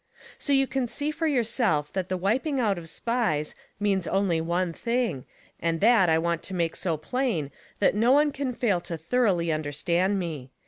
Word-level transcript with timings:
So 0.39 0.51
you 0.51 0.65
can 0.65 0.87
see 0.87 1.11
for 1.11 1.27
yourself 1.27 1.93
that 1.93 2.09
the 2.09 2.17
wiping 2.17 2.59
out 2.59 2.79
of 2.79 2.89
Spies 2.89 3.53
means 3.79 4.07
only 4.07 4.41
one 4.41 4.73
thing, 4.73 5.25
and 5.59 5.79
that 5.79 6.09
I 6.09 6.17
want 6.17 6.41
to 6.41 6.55
make 6.55 6.75
so 6.75 6.97
plain 6.97 7.51
that 7.77 7.93
no 7.93 8.11
one 8.11 8.31
can 8.31 8.51
fail 8.51 8.81
to 8.81 8.97
thoroughly 8.97 9.51
understand 9.51 10.17
me. 10.17 10.49